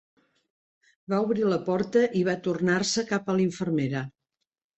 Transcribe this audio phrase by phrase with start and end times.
[1.13, 4.05] Va obrir la porta i va tornar-se cap a la infermera.